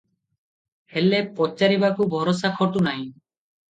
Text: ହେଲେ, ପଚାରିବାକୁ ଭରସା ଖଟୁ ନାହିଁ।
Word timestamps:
ହେଲେ, 0.95 1.21
ପଚାରିବାକୁ 1.41 2.11
ଭରସା 2.17 2.55
ଖଟୁ 2.61 2.87
ନାହିଁ। 2.91 3.09